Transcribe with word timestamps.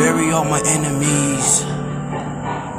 Bury 0.00 0.32
all 0.32 0.46
my 0.46 0.62
enemies. 0.64 1.60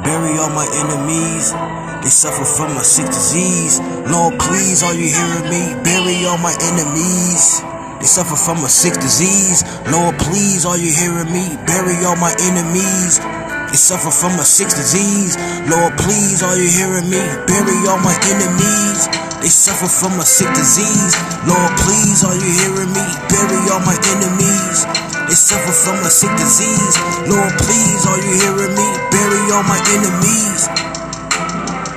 Bury 0.02 0.34
all 0.42 0.50
my 0.50 0.66
enemies. 0.82 1.54
They 2.02 2.10
suffer 2.10 2.42
from 2.42 2.76
a 2.76 2.82
sick 2.82 3.06
disease. 3.06 3.78
Lord, 4.10 4.40
please, 4.40 4.82
are 4.82 4.92
you 4.92 5.06
hearing 5.06 5.46
me? 5.46 5.62
Bury 5.86 6.26
all 6.26 6.38
my 6.38 6.50
enemies. 6.66 7.62
They 8.02 8.10
suffer 8.10 8.34
from 8.34 8.58
a 8.64 8.68
sick 8.68 8.94
disease. 8.94 9.62
Lord, 9.86 10.18
please, 10.18 10.66
are 10.66 10.76
you 10.76 10.90
hearing 10.90 11.30
me? 11.30 11.54
Bury 11.62 11.94
all 12.04 12.16
my 12.18 12.34
enemies. 12.42 13.22
They 13.70 13.78
suffer 13.78 14.10
from 14.10 14.34
a 14.40 14.44
sick 14.44 14.70
disease. 14.74 15.38
Lord, 15.70 15.94
please, 16.02 16.42
are 16.42 16.58
you 16.58 16.66
hearing 16.66 17.06
me? 17.06 17.22
Bury 17.46 17.78
all 17.86 18.02
my 18.02 18.18
enemies. 18.34 19.31
They 19.42 19.50
suffer 19.50 19.90
from 19.90 20.14
a 20.22 20.24
sick 20.24 20.46
disease. 20.54 21.14
Lord, 21.50 21.72
please, 21.82 22.22
are 22.22 22.38
you 22.38 22.52
hearing 22.62 22.94
me? 22.94 23.04
Bury 23.26 23.58
all 23.74 23.82
my 23.82 23.98
enemies. 24.14 24.86
They 25.26 25.34
suffer 25.34 25.74
from 25.74 25.98
a 26.06 26.10
sick 26.10 26.30
disease. 26.38 26.94
Lord, 27.26 27.50
please, 27.58 28.02
are 28.06 28.22
you 28.22 28.34
hearing 28.38 28.70
me? 28.78 28.86
Bury 29.10 29.42
all 29.50 29.66
my 29.66 29.82
enemies. 29.98 30.70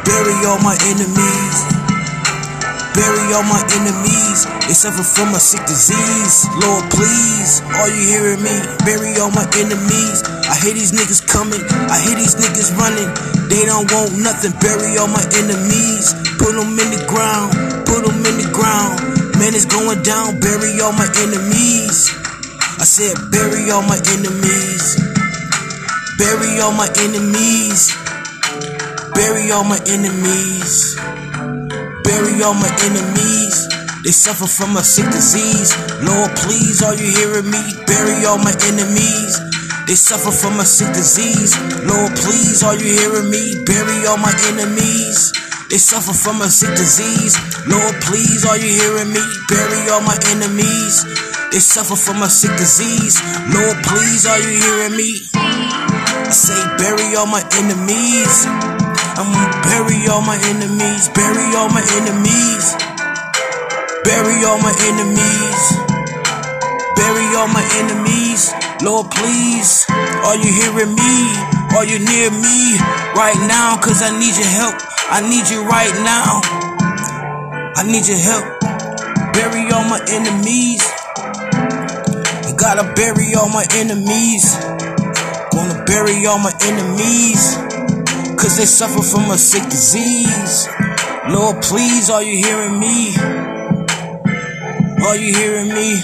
Bury 0.09 0.35
all 0.49 0.57
my 0.65 0.73
enemies. 0.89 1.55
Bury 2.97 3.25
all 3.37 3.45
my 3.45 3.61
enemies. 3.77 4.49
They 4.65 4.73
suffer 4.73 5.05
from 5.05 5.37
a 5.37 5.39
sick 5.39 5.61
disease. 5.69 6.49
Lord, 6.57 6.89
please, 6.89 7.61
are 7.77 7.93
you 7.93 8.03
hearing 8.09 8.41
me? 8.41 8.57
Bury 8.89 9.21
all 9.21 9.29
my 9.29 9.45
enemies. 9.61 10.25
I 10.49 10.57
hear 10.65 10.73
these 10.73 10.97
niggas 10.97 11.21
coming. 11.21 11.61
I 11.93 12.01
hear 12.01 12.17
these 12.17 12.41
niggas 12.41 12.73
running. 12.73 13.09
They 13.53 13.69
don't 13.69 13.85
want 13.93 14.17
nothing. 14.17 14.57
Bury 14.57 14.97
all 14.97 15.13
my 15.13 15.21
enemies. 15.37 16.24
Put 16.37 16.55
them 16.55 16.75
in 16.75 16.89
the 16.91 17.05
ground. 17.07 17.51
Put 17.85 18.05
them 18.05 18.19
in 18.25 18.35
the 18.41 18.49
ground. 18.51 18.99
Man, 19.39 19.55
it's 19.55 19.65
going 19.65 20.01
down. 20.03 20.39
Bury 20.39 20.79
all 20.81 20.93
my 20.93 21.07
enemies. 21.19 22.11
I 22.77 22.83
said, 22.83 23.15
bury 23.31 23.71
all 23.71 23.83
my 23.83 23.99
enemies. 24.11 24.99
Bury 26.17 26.59
all 26.59 26.73
my 26.73 26.87
enemies. 26.99 27.91
Bury 29.15 29.51
all 29.51 29.63
my 29.63 29.79
enemies. 29.87 30.95
Bury 32.03 32.43
all 32.43 32.53
my 32.53 32.71
enemies. 32.83 33.67
They 34.03 34.11
suffer 34.11 34.45
from 34.45 34.77
a 34.77 34.83
sick 34.83 35.05
disease. 35.07 35.71
Lord, 36.03 36.31
please, 36.35 36.83
are 36.83 36.95
you 36.95 37.09
hearing 37.09 37.49
me? 37.49 37.63
Bury 37.87 38.25
all 38.25 38.37
my 38.37 38.53
enemies. 38.67 39.39
They 39.87 39.95
suffer 39.95 40.31
from 40.31 40.59
a 40.59 40.65
sick 40.65 40.93
disease. 40.93 41.55
Lord, 41.85 42.11
please, 42.15 42.63
are 42.63 42.75
you 42.75 42.91
hearing 42.91 43.29
me? 43.29 43.63
Bury 43.65 44.05
all 44.05 44.17
my 44.17 44.33
enemies. 44.51 45.33
They 45.69 45.77
suffer 45.81 46.13
from 46.13 46.41
a 46.41 46.49
sick 46.49 46.69
disease. 46.77 47.33
Lord, 47.65 47.95
please, 48.05 48.45
are 48.45 48.57
you 48.57 48.69
hearing 48.69 49.11
me? 49.11 49.23
Bury 49.49 49.89
all 49.89 50.01
my 50.01 50.17
enemies. 50.29 51.03
They 51.51 51.59
suffer 51.59 51.95
from 51.95 52.21
a 52.21 52.29
sick 52.29 52.53
disease. 52.57 53.17
Lord, 53.49 53.77
please, 53.83 54.25
are 54.29 54.39
you 54.39 54.61
hearing 54.61 54.95
me? 54.95 55.25
I 55.33 56.29
say, 56.29 56.57
bury 56.77 57.15
all 57.17 57.25
my 57.25 57.41
enemies. 57.57 58.45
I'm 59.17 59.25
gonna 59.25 59.51
bury 59.65 60.05
all 60.07 60.21
my 60.21 60.37
enemies. 60.53 61.09
Bury 61.17 61.47
all 61.57 61.69
my 61.73 61.83
enemies. 61.97 62.65
Bury 64.05 64.37
all 64.45 64.61
my 64.61 64.73
enemies. 64.85 65.61
Bury 66.93 67.25
all 67.35 67.49
my 67.49 67.65
enemies. 67.81 68.53
Lord, 68.85 69.09
please, 69.09 69.85
are 69.89 70.37
you 70.37 70.51
hearing 70.51 70.93
me? 70.93 71.15
Are 71.73 71.85
you 71.85 71.99
near 71.99 72.29
me 72.29 72.77
right 73.17 73.39
now? 73.49 73.81
Cause 73.81 74.01
I 74.01 74.13
need 74.19 74.37
your 74.37 74.47
help. 74.47 74.94
I 75.07 75.21
need 75.21 75.47
you 75.49 75.63
right 75.65 75.93
now. 76.03 76.41
I 77.75 77.83
need 77.85 78.07
your 78.07 78.17
help. 78.17 78.45
Bury 79.33 79.69
all 79.71 79.85
my 79.85 80.01
enemies. 80.09 80.81
I 82.45 82.53
gotta 82.57 82.91
bury 82.95 83.35
all 83.35 83.49
my 83.49 83.65
enemies. 83.73 84.55
Gonna 85.53 85.83
bury 85.85 86.25
all 86.25 86.39
my 86.39 86.53
enemies. 86.63 87.55
Cause 88.35 88.57
they 88.57 88.65
suffer 88.65 89.03
from 89.03 89.29
a 89.29 89.37
sick 89.37 89.63
disease. 89.69 90.67
Lord, 91.29 91.61
please, 91.61 92.09
are 92.09 92.23
you 92.23 92.37
hearing 92.37 92.79
me? 92.79 93.15
Are 95.05 95.15
you 95.15 95.33
hearing 95.35 95.69
me? 95.69 96.01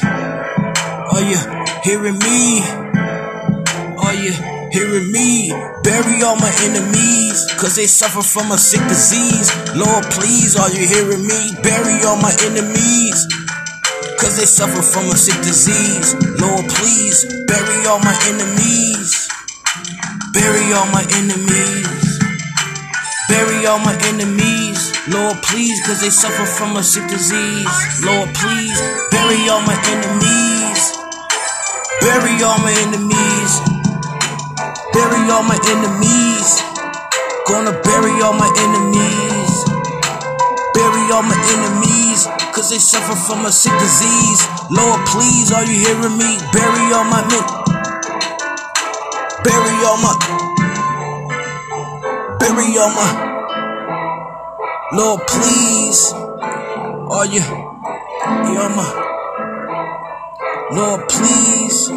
Are 1.12 1.22
you 1.22 1.38
hearing 1.84 2.20
me? 2.20 2.62
Are 3.98 4.14
you 4.14 4.51
hearing 4.72 5.12
me? 5.12 5.52
Bury 5.84 6.24
all 6.24 6.36
my 6.38 6.52
enemies, 6.64 7.46
cause 7.60 7.76
they 7.76 7.88
suffer 7.88 8.22
from 8.22 8.52
a 8.52 8.58
sick 8.58 8.82
disease. 8.88 9.52
Lord, 9.76 10.06
please, 10.12 10.56
are 10.56 10.72
you 10.72 10.88
hearing 10.88 11.28
me? 11.28 11.52
Bury 11.62 12.04
all 12.04 12.18
my 12.18 12.34
enemies, 12.48 13.28
cause 14.20 14.38
they 14.38 14.48
suffer 14.48 14.82
from 14.82 15.12
a 15.12 15.18
sick 15.18 15.38
disease. 15.44 16.16
Lord, 16.40 16.66
please, 16.70 17.26
bury 17.48 17.86
all 17.86 18.00
my 18.00 18.16
enemies. 18.32 19.30
Bury 20.34 20.74
all 20.74 20.88
my 20.92 21.06
enemies. 21.20 22.20
Bury 23.28 23.66
all 23.66 23.80
my 23.80 23.96
enemies. 24.08 24.92
Lord, 25.08 25.38
please, 25.44 25.86
cause 25.86 26.02
they 26.02 26.10
suffer 26.10 26.46
from 26.46 26.78
a 26.78 26.84
sick 26.84 27.08
disease. 27.10 28.06
Lord, 28.06 28.30
please, 28.36 28.80
bury 29.12 29.50
all 29.50 29.62
my 29.62 29.76
enemies. 29.92 30.82
Bury 32.02 32.44
all 32.44 32.60
my 32.60 32.74
enemies. 32.88 33.81
Bury 34.94 35.22
all 35.32 35.44
my 35.44 35.60
enemies. 35.74 36.50
Gonna 37.48 37.76
bury 37.84 38.14
all 38.22 38.34
my 38.34 38.50
enemies. 38.66 39.54
Bury 40.74 41.04
all 41.12 41.24
my 41.24 41.38
enemies. 41.56 42.28
Cause 42.54 42.70
they 42.70 42.80
suffer 42.80 43.16
from 43.16 43.46
a 43.46 43.52
sick 43.52 43.74
disease. 43.80 44.42
Lord, 44.70 45.00
please, 45.08 45.52
are 45.52 45.66
you 45.66 45.78
hearing 45.80 46.18
me? 46.18 46.38
Bury 46.54 46.94
all 46.94 47.06
my 47.06 47.22
men. 47.32 47.46
Bury 49.44 49.76
all 49.86 49.98
my. 49.98 50.16
Bury 52.40 52.78
all 52.78 52.90
my. 52.90 53.32
Lord, 54.94 55.22
please, 55.26 56.12
are 56.14 57.26
you, 57.26 57.40
you're 57.40 58.70
my, 58.76 59.16
Lord, 60.74 61.08
please, 61.08 61.90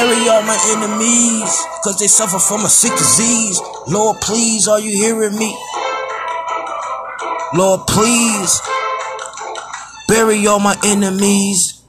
bury 0.00 0.28
all 0.28 0.42
my 0.42 0.56
enemies, 0.72 1.66
cause 1.84 1.98
they 1.98 2.06
suffer 2.06 2.38
from 2.38 2.64
a 2.64 2.68
sick 2.68 2.92
disease. 2.92 3.60
Lord, 3.86 4.16
please, 4.22 4.66
are 4.66 4.80
you 4.80 4.92
hearing 4.92 5.36
me? 5.36 5.54
Lord, 7.54 7.86
please, 7.86 8.60
bury 10.08 10.46
all 10.46 10.58
my 10.58 10.76
enemies. 10.84 11.79